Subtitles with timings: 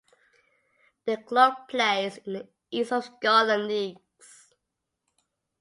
[1.05, 4.51] The club plays in the East of Scotland leagues.